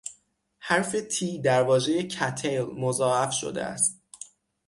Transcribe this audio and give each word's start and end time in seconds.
حرف 0.59 0.95
"T" 0.95 1.41
در 1.43 1.63
واژهی 1.63 2.09
"cattail" 2.09 2.71
مضاعف 2.77 3.31
شده 3.31 3.63
است. 3.63 4.01